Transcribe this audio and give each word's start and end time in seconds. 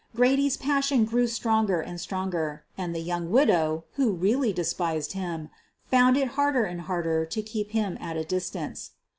Grady's 0.15 0.57
passion 0.57 1.05
grew 1.05 1.27
stronger 1.27 1.79
and 1.79 2.01
stronger, 2.01 2.65
and 2.75 2.95
the 2.95 3.01
young 3.01 3.29
widow, 3.29 3.83
who 3.97 4.13
really 4.13 4.51
despised 4.51 5.11
him, 5.11 5.51
found 5.91 6.17
it 6.17 6.29
harder 6.29 6.63
and 6.65 6.81
harder 6.81 7.23
to 7.27 7.41
keep 7.43 7.69
him 7.69 7.99
at 8.01 8.17
a 8.17 8.23
distance. 8.25 8.93